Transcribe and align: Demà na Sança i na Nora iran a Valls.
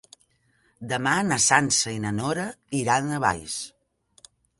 Demà 0.93 1.11
na 1.27 1.37
Sança 1.47 1.93
i 1.97 1.99
na 2.05 2.13
Nora 2.21 2.45
iran 2.79 3.13
a 3.13 3.21
Valls. 3.25 3.59